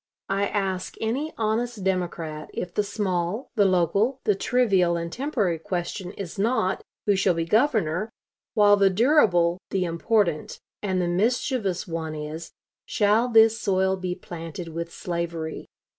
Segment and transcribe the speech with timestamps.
[0.29, 6.09] I ask any honest Democrat if the small, the local, the trivial and temporary question
[6.13, 8.09] is not, Who shall be governor?
[8.55, 12.51] while the durable, the important, and the mischievous one is,
[12.87, 15.67] Shall this soil be planted with slavery?